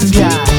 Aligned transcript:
Yeah. 0.00 0.57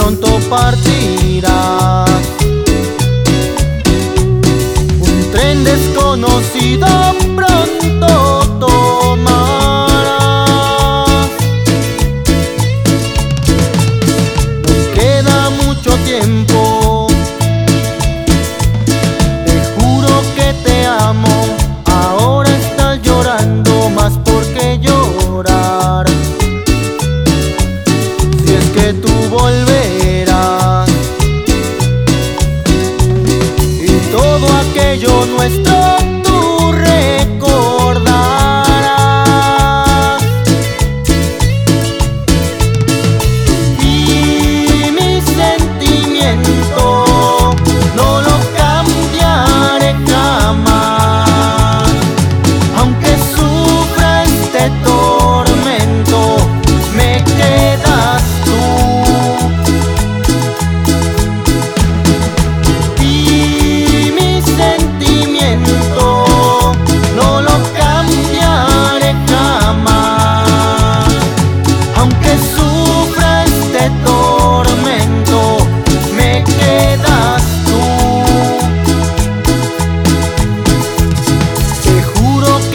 pronto 0.00 0.40
partirá. 0.48 2.04
Un 5.00 5.30
tren 5.30 5.62
desconocido. 5.62 7.29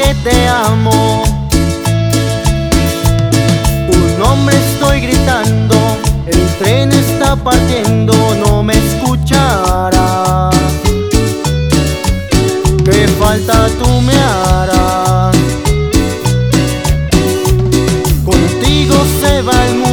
que 0.05 0.13
te 0.29 0.47
amo. 0.47 1.23
Tu 3.89 3.97
nombre 4.19 4.55
estoy 4.55 5.01
gritando, 5.01 5.75
el 6.27 6.47
tren 6.59 6.91
está 6.91 7.35
partiendo, 7.35 8.13
no 8.45 8.61
me 8.61 8.73
escucharás. 8.73 10.55
¿Qué 12.83 13.07
falta 13.19 13.67
tú 13.79 13.89
me 14.01 14.15
harás? 14.15 15.35
Contigo 18.23 18.95
se 19.21 19.41
va 19.41 19.65
el 19.65 19.75
mundo. 19.75 19.84